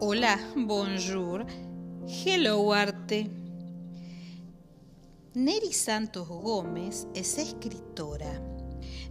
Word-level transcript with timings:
Hola, 0.00 0.38
bonjour, 0.54 1.44
hello 2.06 2.72
arte. 2.72 3.28
Neri 5.34 5.72
Santos 5.72 6.28
Gómez 6.28 7.08
es 7.16 7.36
escritora, 7.36 8.40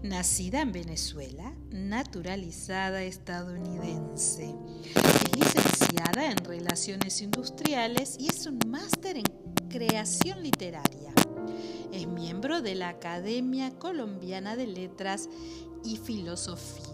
nacida 0.01 0.61
en 0.61 0.71
Venezuela, 0.71 1.53
naturalizada 1.71 3.03
estadounidense. 3.03 4.55
Es 4.95 5.37
licenciada 5.37 6.31
en 6.31 6.37
Relaciones 6.37 7.21
Industriales 7.21 8.15
y 8.17 8.29
es 8.29 8.45
un 8.45 8.59
máster 8.65 9.17
en 9.17 9.25
Creación 9.67 10.41
Literaria. 10.41 11.13
Es 11.91 12.07
miembro 12.07 12.61
de 12.61 12.75
la 12.75 12.87
Academia 12.87 13.71
Colombiana 13.77 14.55
de 14.55 14.67
Letras 14.67 15.27
y 15.83 15.97
Filosofía. 15.97 16.86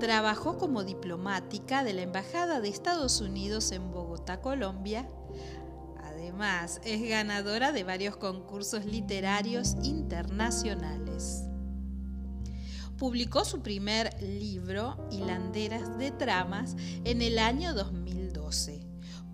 Trabajó 0.00 0.58
como 0.58 0.84
diplomática 0.84 1.84
de 1.84 1.92
la 1.92 2.02
Embajada 2.02 2.60
de 2.60 2.68
Estados 2.68 3.20
Unidos 3.20 3.72
en 3.72 3.90
Bogotá, 3.90 4.40
Colombia. 4.40 5.08
Además, 6.02 6.80
es 6.84 7.08
ganadora 7.08 7.72
de 7.72 7.84
varios 7.84 8.16
concursos 8.16 8.84
literarios 8.84 9.76
internacionales. 9.82 11.44
Publicó 12.98 13.44
su 13.44 13.60
primer 13.60 14.22
libro, 14.22 14.96
Hilanderas 15.10 15.98
de 15.98 16.10
Tramas, 16.10 16.76
en 17.04 17.20
el 17.20 17.38
año 17.38 17.74
2012 17.74 18.85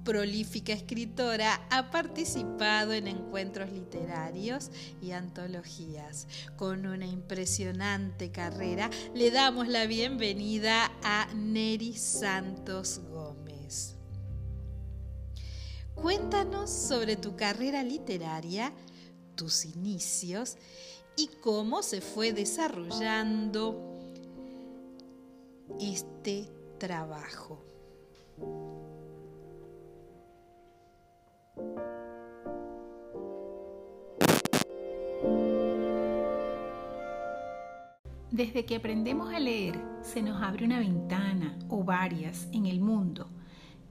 prolífica 0.05 0.73
escritora, 0.73 1.67
ha 1.71 1.91
participado 1.91 2.93
en 2.93 3.07
encuentros 3.09 3.71
literarios 3.73 4.71
y 5.01 5.13
antologías. 5.13 6.27
Con 6.57 6.87
una 6.87 7.07
impresionante 7.07 8.31
carrera, 8.31 8.91
le 9.15 9.31
damos 9.31 9.69
la 9.69 9.87
bienvenida 9.87 10.91
a 11.03 11.29
Neri 11.35 11.95
Santos 11.95 13.01
Gómez. 13.11 13.95
Cuéntanos 15.95 16.71
sobre 16.71 17.17
tu 17.17 17.37
carrera 17.37 17.83
literaria, 17.83 18.73
tus 19.37 19.65
inicios 19.65 20.57
y 21.17 21.29
cómo 21.41 21.83
se 21.83 22.01
fue 22.01 22.33
desarrollando 22.33 23.93
este 25.81 26.49
trabajo. 26.79 27.63
Desde 38.43 38.65
que 38.65 38.75
aprendemos 38.75 39.33
a 39.33 39.39
leer, 39.39 39.81
se 40.03 40.21
nos 40.21 40.43
abre 40.43 40.65
una 40.65 40.81
ventana 40.81 41.57
o 41.69 41.85
varias 41.85 42.49
en 42.51 42.67
el 42.67 42.81
mundo. 42.81 43.29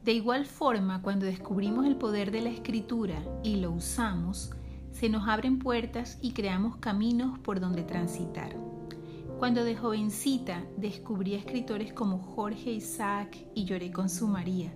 De 0.03 0.11
igual 0.11 0.45
forma, 0.45 1.01
cuando 1.01 1.25
descubrimos 1.25 1.85
el 1.85 1.95
poder 1.95 2.31
de 2.31 2.41
la 2.41 2.49
escritura 2.49 3.23
y 3.45 3.61
lo 3.61 3.71
usamos, 3.71 4.51
se 4.91 5.07
nos 5.07 5.25
abren 5.29 5.57
puertas 5.57 6.17
y 6.21 6.33
creamos 6.33 6.75
caminos 6.75 7.39
por 7.39 7.61
donde 7.61 7.83
transitar. 7.83 8.53
Cuando 9.39 9.63
de 9.63 9.77
jovencita 9.77 10.65
descubrí 10.75 11.35
escritores 11.35 11.93
como 11.93 12.19
Jorge 12.19 12.71
Isaac 12.71 13.37
y 13.55 13.63
lloré 13.63 13.93
con 13.93 14.09
su 14.09 14.27
María, 14.27 14.73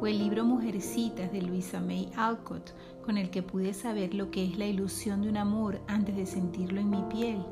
o 0.00 0.08
el 0.08 0.18
libro 0.18 0.44
Mujercitas 0.44 1.30
de 1.30 1.42
Luisa 1.42 1.80
May 1.80 2.10
Alcott, 2.16 2.74
con 3.04 3.18
el 3.18 3.30
que 3.30 3.44
pude 3.44 3.72
saber 3.72 4.14
lo 4.14 4.32
que 4.32 4.44
es 4.44 4.58
la 4.58 4.66
ilusión 4.66 5.22
de 5.22 5.28
un 5.28 5.36
amor 5.36 5.80
antes 5.86 6.16
de 6.16 6.26
sentirlo 6.26 6.80
en 6.80 6.90
mi 6.90 7.02
piel, 7.02 7.44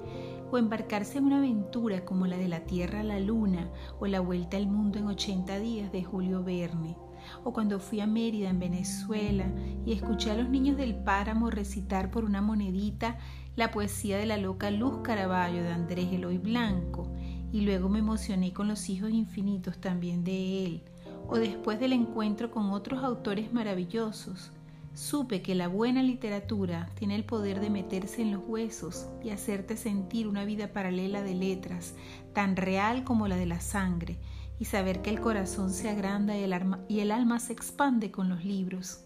o 0.50 0.58
embarcarse 0.58 1.18
en 1.18 1.24
una 1.24 1.38
aventura 1.38 2.04
como 2.04 2.26
la 2.26 2.36
de 2.36 2.48
la 2.48 2.60
Tierra 2.60 3.00
a 3.00 3.04
la 3.04 3.20
Luna 3.20 3.70
o 3.98 4.06
la 4.06 4.20
Vuelta 4.20 4.56
al 4.56 4.66
Mundo 4.66 4.98
en 4.98 5.06
80 5.06 5.58
días 5.58 5.92
de 5.92 6.02
Julio 6.02 6.42
Verne, 6.42 6.96
o 7.44 7.52
cuando 7.52 7.78
fui 7.78 8.00
a 8.00 8.06
Mérida 8.06 8.48
en 8.48 8.58
Venezuela 8.58 9.46
y 9.84 9.92
escuché 9.92 10.30
a 10.30 10.36
los 10.36 10.48
niños 10.48 10.76
del 10.76 10.94
páramo 10.94 11.50
recitar 11.50 12.10
por 12.10 12.24
una 12.24 12.42
monedita 12.42 13.18
la 13.56 13.70
poesía 13.70 14.18
de 14.18 14.26
la 14.26 14.36
loca 14.36 14.70
Luz 14.70 14.98
Caraballo 15.02 15.62
de 15.62 15.72
Andrés 15.72 16.12
Eloy 16.12 16.38
Blanco, 16.38 17.10
y 17.52 17.62
luego 17.62 17.88
me 17.88 17.98
emocioné 17.98 18.52
con 18.52 18.68
los 18.68 18.88
hijos 18.88 19.10
infinitos 19.10 19.78
también 19.78 20.24
de 20.24 20.64
él, 20.66 20.82
o 21.28 21.36
después 21.36 21.80
del 21.80 21.92
encuentro 21.92 22.50
con 22.50 22.70
otros 22.70 23.02
autores 23.02 23.52
maravillosos, 23.52 24.52
Supe 24.94 25.40
que 25.40 25.54
la 25.54 25.68
buena 25.68 26.02
literatura 26.02 26.90
tiene 26.94 27.14
el 27.14 27.24
poder 27.24 27.60
de 27.60 27.70
meterse 27.70 28.22
en 28.22 28.32
los 28.32 28.42
huesos 28.44 29.08
y 29.22 29.30
hacerte 29.30 29.76
sentir 29.76 30.26
una 30.26 30.44
vida 30.44 30.72
paralela 30.72 31.22
de 31.22 31.34
letras, 31.34 31.94
tan 32.32 32.56
real 32.56 33.04
como 33.04 33.28
la 33.28 33.36
de 33.36 33.46
la 33.46 33.60
sangre, 33.60 34.18
y 34.58 34.64
saber 34.64 35.00
que 35.00 35.10
el 35.10 35.20
corazón 35.20 35.70
se 35.70 35.88
agranda 35.88 36.36
y 36.36 36.42
el, 36.42 36.52
alma, 36.52 36.80
y 36.88 37.00
el 37.00 37.12
alma 37.12 37.38
se 37.38 37.52
expande 37.52 38.10
con 38.10 38.28
los 38.28 38.44
libros. 38.44 39.04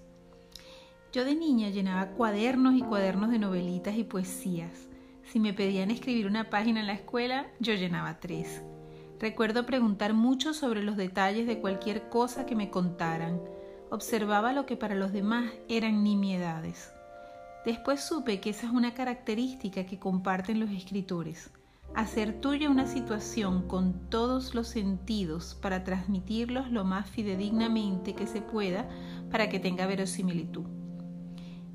Yo 1.12 1.25
de 1.25 1.37
niña 1.37 1.69
llenaba 1.69 2.09
cuadernos 2.12 2.75
y 2.75 2.81
cuadernos 2.81 3.31
de 3.31 3.39
novelitas 3.39 3.97
y 3.97 4.05
poesías. 4.05 4.89
Si 5.31 5.39
me 5.39 5.53
pedían 5.53 5.91
escribir 5.91 6.27
una 6.27 6.51
página 6.51 6.81
en 6.81 6.87
la 6.87 6.95
escuela, 6.95 7.47
yo 7.61 7.75
llenaba 7.75 8.19
tres. 8.21 8.62
Recuerdo 9.21 9.65
preguntar 9.65 10.12
mucho 10.12 10.55
sobre 10.55 10.83
los 10.83 10.97
detalles 10.97 11.47
de 11.47 11.61
cualquier 11.61 12.09
cosa 12.09 12.47
que 12.47 12.56
me 12.56 12.71
contaran 12.71 13.41
observaba 13.94 14.53
lo 14.53 14.66
que 14.66 14.77
para 14.77 14.97
los 14.97 15.12
demás 15.12 15.53
eran 15.69 16.03
nimiedades. 16.03 16.93
Después 17.65 18.00
supe 18.00 18.41
que 18.41 18.50
esa 18.50 18.66
es 18.66 18.72
una 18.72 18.93
característica 18.93 19.87
que 19.87 19.99
comparten 19.99 20.59
los 20.59 20.71
escritores, 20.71 21.50
hacer 21.94 22.41
tuya 22.41 22.69
una 22.69 22.87
situación 22.87 23.69
con 23.69 24.10
todos 24.10 24.54
los 24.54 24.66
sentidos 24.66 25.56
para 25.62 25.84
transmitirlos 25.84 26.71
lo 26.72 26.84
más 26.84 27.09
fidedignamente 27.09 28.15
que 28.15 28.27
se 28.27 28.43
pueda 28.43 28.88
para 29.31 29.49
que 29.49 29.60
tenga 29.60 29.87
verosimilitud. 29.87 30.65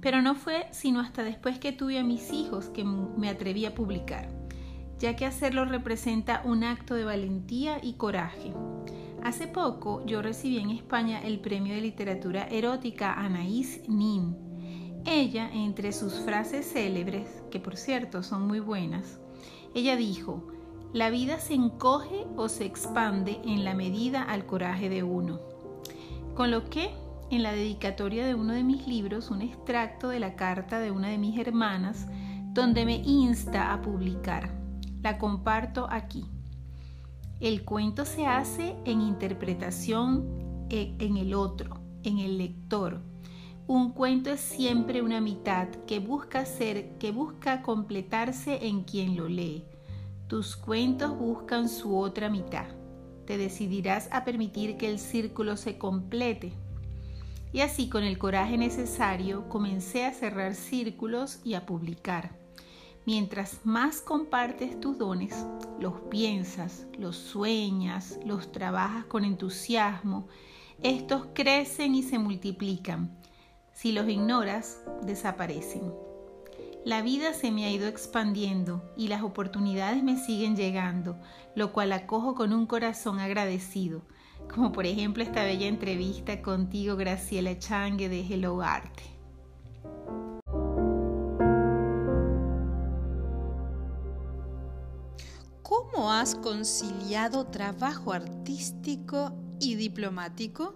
Pero 0.01 0.21
no 0.21 0.35
fue 0.35 0.67
sino 0.71 0.99
hasta 0.99 1.23
después 1.23 1.57
que 1.57 1.71
tuve 1.71 1.99
a 1.99 2.03
mis 2.03 2.31
hijos 2.33 2.65
que 2.67 2.83
me 2.83 3.29
atreví 3.29 3.65
a 3.65 3.73
publicar, 3.73 4.29
ya 4.99 5.15
que 5.15 5.25
hacerlo 5.25 5.63
representa 5.63 6.41
un 6.43 6.65
acto 6.65 6.95
de 6.95 7.05
valentía 7.05 7.79
y 7.81 7.93
coraje, 7.93 8.53
Hace 9.23 9.47
poco 9.47 10.05
yo 10.05 10.21
recibí 10.21 10.59
en 10.59 10.69
España 10.69 11.21
el 11.21 11.39
premio 11.39 11.73
de 11.73 11.81
literatura 11.81 12.47
erótica 12.47 13.13
Anaïs 13.13 13.87
Nin. 13.87 14.35
Ella, 15.05 15.49
entre 15.53 15.91
sus 15.91 16.13
frases 16.21 16.71
célebres, 16.71 17.43
que 17.51 17.59
por 17.59 17.75
cierto 17.75 18.23
son 18.23 18.47
muy 18.47 18.59
buenas, 18.59 19.19
ella 19.75 19.95
dijo, 19.95 20.47
la 20.93 21.09
vida 21.09 21.39
se 21.39 21.53
encoge 21.53 22.25
o 22.35 22.49
se 22.49 22.65
expande 22.65 23.39
en 23.43 23.63
la 23.63 23.75
medida 23.75 24.23
al 24.23 24.45
coraje 24.45 24.89
de 24.89 25.03
uno. 25.03 25.39
Con 26.33 26.49
lo 26.49 26.69
que, 26.69 26.89
en 27.29 27.43
la 27.43 27.51
dedicatoria 27.51 28.25
de 28.25 28.35
uno 28.35 28.53
de 28.53 28.63
mis 28.63 28.87
libros, 28.87 29.29
un 29.29 29.41
extracto 29.41 30.09
de 30.09 30.19
la 30.19 30.35
carta 30.35 30.79
de 30.79 30.91
una 30.91 31.09
de 31.09 31.17
mis 31.17 31.37
hermanas, 31.37 32.07
donde 32.53 32.85
me 32.85 32.95
insta 32.95 33.73
a 33.73 33.81
publicar. 33.81 34.49
La 35.01 35.17
comparto 35.17 35.87
aquí. 35.89 36.25
El 37.39 37.63
cuento 37.63 38.03
se 38.03 38.25
hace 38.25 38.75
en 38.83 38.99
interpretación 38.99 40.67
e, 40.69 40.93
en 40.99 41.15
el 41.15 41.33
otro, 41.33 41.79
en 42.03 42.19
el 42.19 42.37
lector. 42.37 42.99
Un 43.65 43.93
cuento 43.93 44.29
es 44.29 44.41
siempre 44.41 45.01
una 45.01 45.21
mitad 45.21 45.69
que 45.87 45.99
busca 45.99 46.43
ser, 46.43 46.97
que 46.97 47.13
busca 47.13 47.61
completarse 47.61 48.67
en 48.67 48.83
quien 48.83 49.15
lo 49.15 49.29
lee. 49.29 49.63
Tus 50.27 50.57
cuentos 50.57 51.17
buscan 51.17 51.69
su 51.69 51.97
otra 51.97 52.29
mitad. 52.29 52.67
Te 53.25 53.37
decidirás 53.37 54.09
a 54.11 54.25
permitir 54.25 54.75
que 54.75 54.89
el 54.89 54.99
círculo 54.99 55.55
se 55.55 55.77
complete. 55.77 56.51
Y 57.53 57.61
así 57.61 57.87
con 57.87 58.03
el 58.03 58.17
coraje 58.17 58.57
necesario 58.57 59.47
comencé 59.47 60.03
a 60.05 60.13
cerrar 60.13 60.55
círculos 60.55 61.39
y 61.45 61.53
a 61.53 61.65
publicar. 61.65 62.38
Mientras 63.11 63.65
más 63.65 64.01
compartes 64.01 64.79
tus 64.79 64.99
dones, 64.99 65.33
los 65.79 65.93
piensas, 66.11 66.85
los 66.95 67.15
sueñas, 67.15 68.19
los 68.23 68.51
trabajas 68.51 69.05
con 69.05 69.25
entusiasmo, 69.25 70.27
estos 70.83 71.25
crecen 71.33 71.95
y 71.95 72.03
se 72.03 72.19
multiplican. 72.19 73.17
Si 73.73 73.93
los 73.93 74.07
ignoras, 74.07 74.83
desaparecen. 75.01 75.91
La 76.85 77.01
vida 77.01 77.33
se 77.33 77.49
me 77.49 77.65
ha 77.65 77.71
ido 77.71 77.87
expandiendo 77.87 78.93
y 78.95 79.07
las 79.07 79.23
oportunidades 79.23 80.03
me 80.03 80.15
siguen 80.15 80.55
llegando, 80.55 81.19
lo 81.55 81.73
cual 81.73 81.93
acojo 81.93 82.35
con 82.35 82.53
un 82.53 82.67
corazón 82.67 83.17
agradecido, 83.19 84.03
como 84.53 84.71
por 84.71 84.85
ejemplo 84.85 85.23
esta 85.23 85.43
bella 85.43 85.65
entrevista 85.65 86.43
contigo, 86.43 86.95
Graciela 86.95 87.57
Changue 87.57 88.07
de 88.07 88.19
Hello 88.19 88.61
Arte. 88.61 89.18
¿Cómo 95.99 96.13
has 96.13 96.33
conciliado 96.35 97.47
trabajo 97.47 98.13
artístico 98.13 99.33
y 99.59 99.75
diplomático? 99.75 100.73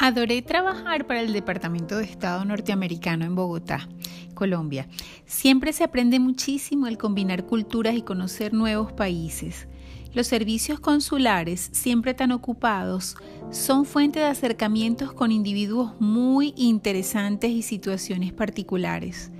Adoré 0.00 0.42
trabajar 0.42 1.06
para 1.06 1.20
el 1.20 1.32
Departamento 1.32 1.98
de 1.98 2.06
Estado 2.06 2.44
norteamericano 2.44 3.24
en 3.24 3.36
Bogotá, 3.36 3.88
Colombia. 4.34 4.88
Siempre 5.26 5.72
se 5.72 5.84
aprende 5.84 6.18
muchísimo 6.18 6.86
al 6.86 6.98
combinar 6.98 7.46
culturas 7.46 7.94
y 7.94 8.02
conocer 8.02 8.52
nuevos 8.52 8.92
países. 8.92 9.68
Los 10.12 10.26
servicios 10.26 10.80
consulares, 10.80 11.70
siempre 11.70 12.14
tan 12.14 12.32
ocupados, 12.32 13.16
son 13.52 13.84
fuente 13.84 14.18
de 14.18 14.26
acercamientos 14.26 15.12
con 15.12 15.30
individuos 15.30 15.92
muy 16.00 16.52
interesantes 16.56 17.52
y 17.52 17.62
situaciones 17.62 18.32
particulares. 18.32 19.30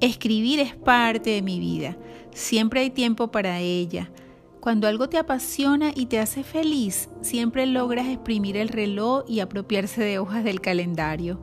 Escribir 0.00 0.60
es 0.60 0.74
parte 0.74 1.28
de 1.28 1.42
mi 1.42 1.60
vida, 1.60 1.94
siempre 2.32 2.80
hay 2.80 2.90
tiempo 2.90 3.30
para 3.30 3.60
ella. 3.60 4.10
Cuando 4.58 4.86
algo 4.86 5.10
te 5.10 5.18
apasiona 5.18 5.92
y 5.94 6.06
te 6.06 6.18
hace 6.18 6.42
feliz, 6.42 7.10
siempre 7.20 7.66
logras 7.66 8.08
exprimir 8.08 8.56
el 8.56 8.70
reloj 8.70 9.24
y 9.28 9.40
apropiarse 9.40 10.02
de 10.02 10.18
hojas 10.18 10.42
del 10.42 10.62
calendario. 10.62 11.38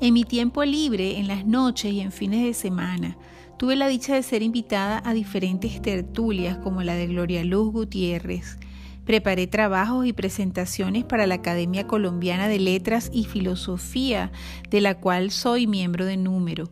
En 0.00 0.14
mi 0.14 0.24
tiempo 0.24 0.64
libre, 0.64 1.18
en 1.18 1.28
las 1.28 1.44
noches 1.44 1.92
y 1.92 2.00
en 2.00 2.10
fines 2.10 2.42
de 2.42 2.54
semana, 2.54 3.18
tuve 3.58 3.76
la 3.76 3.88
dicha 3.88 4.14
de 4.14 4.22
ser 4.22 4.42
invitada 4.42 5.02
a 5.04 5.12
diferentes 5.12 5.82
tertulias 5.82 6.56
como 6.56 6.82
la 6.82 6.94
de 6.94 7.06
Gloria 7.06 7.44
Luz 7.44 7.70
Gutiérrez. 7.70 8.56
Preparé 9.04 9.46
trabajos 9.46 10.06
y 10.06 10.14
presentaciones 10.14 11.04
para 11.04 11.26
la 11.26 11.34
Academia 11.34 11.86
Colombiana 11.86 12.48
de 12.48 12.60
Letras 12.60 13.10
y 13.12 13.24
Filosofía, 13.24 14.32
de 14.70 14.80
la 14.80 15.00
cual 15.00 15.30
soy 15.30 15.66
miembro 15.66 16.06
de 16.06 16.16
número. 16.16 16.70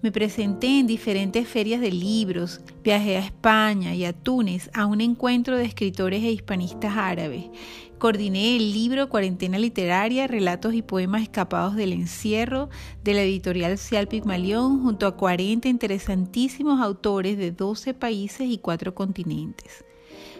Me 0.00 0.12
presenté 0.12 0.78
en 0.78 0.86
diferentes 0.86 1.48
ferias 1.48 1.80
de 1.80 1.90
libros, 1.90 2.60
viajé 2.84 3.16
a 3.16 3.20
España 3.20 3.96
y 3.96 4.04
a 4.04 4.12
Túnez 4.12 4.70
a 4.72 4.86
un 4.86 5.00
encuentro 5.00 5.56
de 5.56 5.64
escritores 5.64 6.22
e 6.22 6.30
hispanistas 6.30 6.96
árabes. 6.96 7.46
Coordiné 7.98 8.54
el 8.54 8.72
libro 8.72 9.08
Cuarentena 9.08 9.58
Literaria, 9.58 10.28
Relatos 10.28 10.74
y 10.74 10.82
Poemas 10.82 11.22
Escapados 11.22 11.74
del 11.74 11.92
Encierro 11.92 12.68
de 13.02 13.14
la 13.14 13.22
editorial 13.22 13.76
Cial 13.76 14.06
Pigmalión 14.06 14.84
junto 14.84 15.04
a 15.04 15.16
40 15.16 15.68
interesantísimos 15.68 16.80
autores 16.80 17.36
de 17.36 17.50
12 17.50 17.92
países 17.92 18.48
y 18.48 18.58
4 18.58 18.94
continentes. 18.94 19.84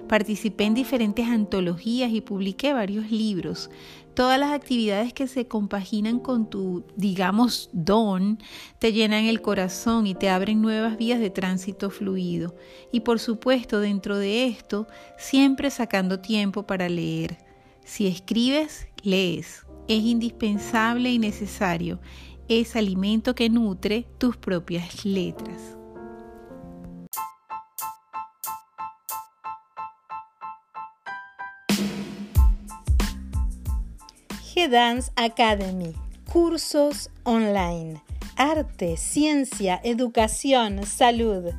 Participé 0.09 0.65
en 0.65 0.75
diferentes 0.75 1.27
antologías 1.27 2.13
y 2.13 2.21
publiqué 2.21 2.73
varios 2.73 3.11
libros. 3.11 3.71
Todas 4.19 4.41
las 4.41 4.51
actividades 4.51 5.13
que 5.13 5.29
se 5.29 5.47
compaginan 5.47 6.19
con 6.19 6.51
tu, 6.51 6.85
digamos, 6.97 7.71
don, 7.73 8.41
te 8.81 8.93
llenan 8.93 9.27
el 9.27 9.41
corazón 9.41 10.09
y 10.09 10.17
te 10.17 10.29
abren 10.29 10.61
nuevas 10.61 10.97
vías 10.99 11.21
de 11.21 11.31
tránsito 11.31 11.89
fluido. 11.89 12.57
Y 12.91 13.03
por 13.03 13.21
supuesto, 13.21 13.79
dentro 13.79 14.19
de 14.19 14.49
esto, 14.49 14.89
siempre 15.19 15.71
sacando 15.71 16.19
tiempo 16.19 16.67
para 16.67 16.89
leer. 16.89 17.39
Si 17.85 18.09
escribes, 18.09 18.89
lees. 19.05 19.65
Es 19.87 20.03
indispensable 20.03 21.13
y 21.13 21.21
necesario. 21.21 22.01
Es 22.49 22.75
alimento 22.75 23.37
que 23.37 23.49
nutre 23.49 24.09
tus 24.19 24.37
propias 24.37 25.05
letras. 25.05 25.78
G-Dance 34.59 35.13
Academy, 35.15 35.95
cursos 36.33 37.11
online, 37.23 38.03
arte, 38.35 38.97
ciencia, 38.97 39.81
educación, 39.85 40.85
salud, 40.85 41.53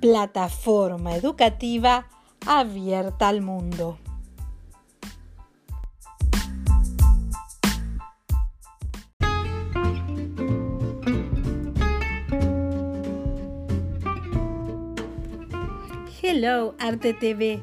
plataforma 0.00 1.14
educativa 1.14 2.08
abierta 2.44 3.28
al 3.28 3.42
mundo. 3.42 4.00
Hello 16.20 16.74
Arte 16.80 17.14
TV 17.14 17.62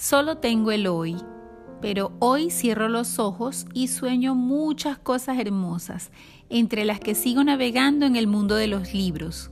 Solo 0.00 0.38
tengo 0.38 0.70
el 0.70 0.86
hoy, 0.86 1.14
pero 1.82 2.12
hoy 2.20 2.50
cierro 2.50 2.88
los 2.88 3.18
ojos 3.18 3.66
y 3.74 3.88
sueño 3.88 4.34
muchas 4.34 4.96
cosas 4.96 5.38
hermosas, 5.38 6.10
entre 6.48 6.86
las 6.86 7.00
que 7.00 7.14
sigo 7.14 7.44
navegando 7.44 8.06
en 8.06 8.16
el 8.16 8.26
mundo 8.26 8.54
de 8.54 8.66
los 8.66 8.94
libros. 8.94 9.50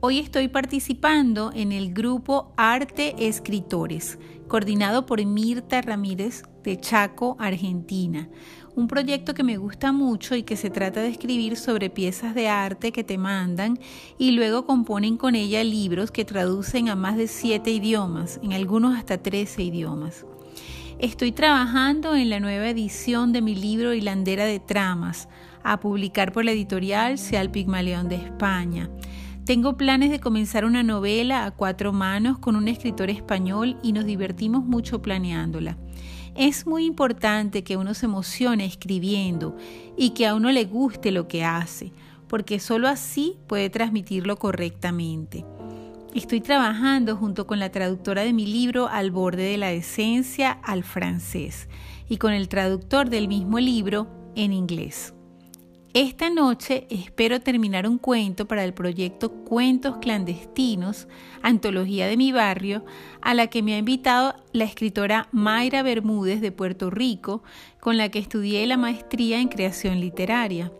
Hoy 0.00 0.18
estoy 0.18 0.48
participando 0.48 1.52
en 1.54 1.72
el 1.72 1.94
grupo 1.94 2.52
Arte 2.58 3.14
Escritores, 3.18 4.18
coordinado 4.46 5.06
por 5.06 5.24
Mirta 5.24 5.80
Ramírez 5.80 6.42
de 6.62 6.78
Chaco, 6.78 7.34
Argentina, 7.40 8.28
un 8.74 8.88
proyecto 8.88 9.32
que 9.32 9.42
me 9.42 9.56
gusta 9.56 9.92
mucho 9.92 10.36
y 10.36 10.42
que 10.42 10.56
se 10.56 10.68
trata 10.68 11.00
de 11.00 11.08
escribir 11.08 11.56
sobre 11.56 11.88
piezas 11.88 12.34
de 12.34 12.46
arte 12.46 12.92
que 12.92 13.04
te 13.04 13.16
mandan 13.16 13.78
y 14.18 14.32
luego 14.32 14.66
componen 14.66 15.16
con 15.16 15.34
ella 15.34 15.64
libros 15.64 16.10
que 16.10 16.26
traducen 16.26 16.90
a 16.90 16.94
más 16.94 17.16
de 17.16 17.26
siete 17.26 17.70
idiomas, 17.70 18.38
en 18.42 18.52
algunos 18.52 18.98
hasta 18.98 19.16
trece 19.16 19.62
idiomas. 19.62 20.26
Estoy 20.98 21.32
trabajando 21.32 22.14
en 22.14 22.28
la 22.28 22.38
nueva 22.38 22.68
edición 22.68 23.32
de 23.32 23.40
mi 23.40 23.54
libro 23.54 23.94
Hilandera 23.94 24.44
de 24.44 24.60
Tramas, 24.60 25.28
a 25.62 25.80
publicar 25.80 26.32
por 26.32 26.44
la 26.44 26.52
editorial 26.52 27.16
Seal 27.16 27.50
Pigmaleón 27.50 28.10
de 28.10 28.16
España. 28.16 28.90
Tengo 29.46 29.76
planes 29.76 30.10
de 30.10 30.18
comenzar 30.18 30.64
una 30.64 30.82
novela 30.82 31.46
a 31.46 31.52
cuatro 31.52 31.92
manos 31.92 32.36
con 32.36 32.56
un 32.56 32.66
escritor 32.66 33.10
español 33.10 33.76
y 33.80 33.92
nos 33.92 34.04
divertimos 34.04 34.64
mucho 34.64 35.00
planeándola. 35.00 35.78
Es 36.34 36.66
muy 36.66 36.84
importante 36.84 37.62
que 37.62 37.76
uno 37.76 37.94
se 37.94 38.06
emocione 38.06 38.64
escribiendo 38.64 39.56
y 39.96 40.10
que 40.10 40.26
a 40.26 40.34
uno 40.34 40.50
le 40.50 40.64
guste 40.64 41.12
lo 41.12 41.28
que 41.28 41.44
hace, 41.44 41.92
porque 42.26 42.58
solo 42.58 42.88
así 42.88 43.36
puede 43.46 43.70
transmitirlo 43.70 44.36
correctamente. 44.36 45.44
Estoy 46.12 46.40
trabajando 46.40 47.14
junto 47.16 47.46
con 47.46 47.60
la 47.60 47.70
traductora 47.70 48.22
de 48.22 48.32
mi 48.32 48.46
libro 48.46 48.88
Al 48.88 49.12
borde 49.12 49.44
de 49.44 49.58
la 49.58 49.70
esencia 49.70 50.58
al 50.64 50.82
francés 50.82 51.68
y 52.08 52.16
con 52.16 52.32
el 52.32 52.48
traductor 52.48 53.10
del 53.10 53.28
mismo 53.28 53.60
libro 53.60 54.08
en 54.34 54.52
inglés. 54.52 55.15
Esta 55.98 56.28
noche 56.28 56.86
espero 56.90 57.40
terminar 57.40 57.88
un 57.88 57.96
cuento 57.96 58.46
para 58.46 58.64
el 58.64 58.74
proyecto 58.74 59.32
Cuentos 59.32 59.96
Clandestinos, 59.96 61.08
antología 61.40 62.06
de 62.06 62.18
mi 62.18 62.32
barrio, 62.32 62.84
a 63.22 63.32
la 63.32 63.46
que 63.46 63.62
me 63.62 63.72
ha 63.72 63.78
invitado 63.78 64.34
la 64.52 64.64
escritora 64.64 65.30
Mayra 65.32 65.82
Bermúdez 65.82 66.42
de 66.42 66.52
Puerto 66.52 66.90
Rico, 66.90 67.42
con 67.80 67.96
la 67.96 68.10
que 68.10 68.18
estudié 68.18 68.66
la 68.66 68.76
maestría 68.76 69.40
en 69.40 69.48
creación 69.48 69.98
literaria. 69.98 70.70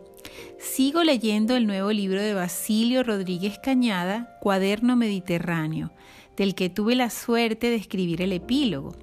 Sigo 0.59 1.03
leyendo 1.03 1.55
el 1.55 1.65
nuevo 1.65 1.91
libro 1.91 2.21
de 2.21 2.35
Basilio 2.35 3.01
Rodríguez 3.01 3.57
Cañada, 3.57 4.37
Cuaderno 4.39 4.95
Mediterráneo, 4.95 5.89
del 6.37 6.55
que 6.55 6.69
tuve 6.69 6.95
la 6.95 7.09
suerte 7.09 7.69
de 7.69 7.75
escribir 7.75 8.21
el 8.21 8.31
epílogo 8.31 8.95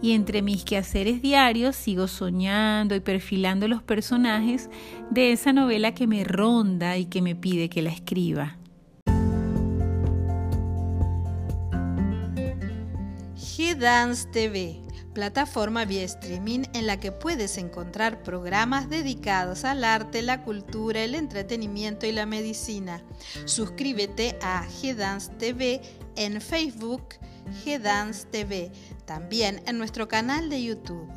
y 0.00 0.12
entre 0.12 0.42
mis 0.42 0.64
quehaceres 0.64 1.22
diarios 1.22 1.76
sigo 1.76 2.08
soñando 2.08 2.94
y 2.94 3.00
perfilando 3.00 3.66
los 3.68 3.82
personajes 3.82 4.68
de 5.10 5.32
esa 5.32 5.52
novela 5.54 5.94
que 5.94 6.06
me 6.06 6.24
ronda 6.24 6.98
y 6.98 7.06
que 7.06 7.22
me 7.22 7.34
pide 7.34 7.70
que 7.70 7.80
la 7.80 7.90
escriba. 7.90 8.58
G-Dance 13.34 14.28
TV, 14.30 14.80
plataforma 15.14 15.84
vía 15.86 16.02
streaming 16.02 16.64
en 16.74 16.86
la 16.86 17.00
que 17.00 17.12
puedes 17.12 17.56
encontrar 17.56 18.22
programas 18.22 18.90
dedicados 18.90 19.64
al 19.64 19.84
arte, 19.84 20.20
la 20.20 20.42
cultura, 20.42 21.02
el 21.02 21.14
entretenimiento 21.14 22.04
y 22.04 22.12
la 22.12 22.26
medicina. 22.26 23.02
Suscríbete 23.46 24.36
a 24.42 24.66
G-Dance 24.66 25.32
TV 25.38 25.80
en 26.16 26.40
Facebook, 26.40 27.14
G-Dance 27.64 28.26
TV, 28.26 28.70
también 29.04 29.62
en 29.66 29.78
nuestro 29.78 30.08
canal 30.08 30.48
de 30.50 30.62
YouTube. 30.62 31.08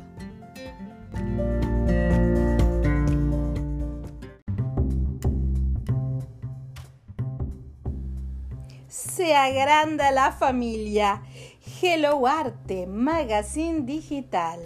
Se 8.88 9.34
agranda 9.34 10.10
la 10.12 10.32
familia. 10.32 11.22
Hello 11.82 12.26
Arte, 12.26 12.86
Magazine 12.86 13.82
Digital. 13.82 14.60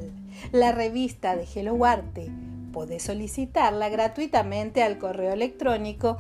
La 0.53 0.73
revista 0.73 1.37
de 1.37 1.47
Hello 1.55 1.85
Arte. 1.85 2.31
Podés 2.73 3.03
solicitarla 3.03 3.89
gratuitamente 3.89 4.83
al 4.83 4.99
correo 4.99 5.33
electrónico 5.33 6.19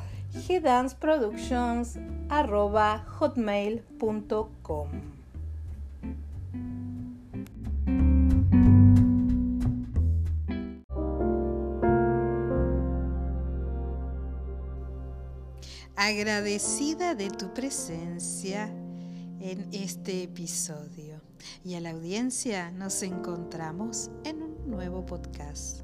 arroba 2.33 3.05
hotmail.com. 3.21 4.89
Agradecida 15.95 17.15
de 17.15 17.29
tu 17.29 17.53
presencia 17.53 18.65
en 19.41 19.69
este 19.73 20.23
episodio 20.23 21.21
y 21.62 21.75
a 21.75 21.81
la 21.81 21.91
audiencia 21.91 22.71
nos 22.71 23.03
encontramos 23.03 24.11
en 24.25 24.43
un 24.43 24.71
nuevo 24.71 25.05
podcast. 25.05 25.83